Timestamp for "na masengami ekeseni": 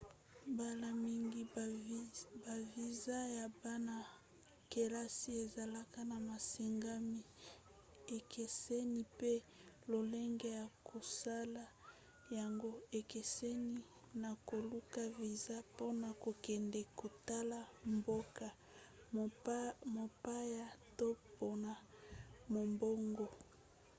6.11-9.01